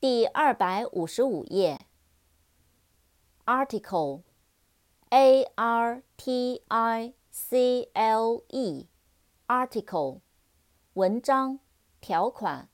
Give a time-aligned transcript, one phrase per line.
[0.00, 1.80] 第二百五十五页。
[3.44, 10.20] Article，A R T I C L E，Article，
[10.94, 11.60] 文章、
[12.00, 12.68] 条款、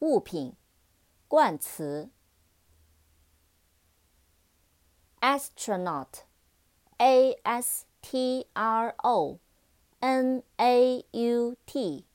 [0.00, 0.56] 物品、
[1.28, 2.10] 冠词。
[5.20, 9.38] Astronaut，A S T R O
[10.00, 12.06] N A U T。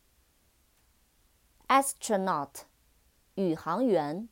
[1.70, 2.66] astronaut
[3.36, 4.30] 宇航员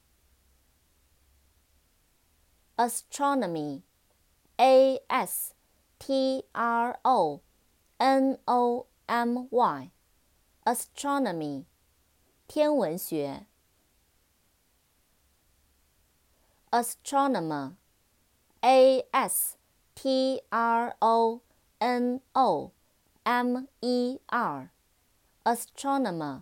[2.78, 3.82] ，astronomy
[4.58, 5.54] a s
[5.98, 7.42] t r o
[7.98, 9.92] n o m y
[10.64, 11.66] astronomy
[12.48, 13.48] 天文学
[16.70, 17.74] ，astronomer
[18.62, 19.58] a s
[19.96, 21.42] t r Astronomer, A S T R O
[21.80, 22.72] N O
[23.24, 24.70] M E R.
[25.44, 26.42] astronomer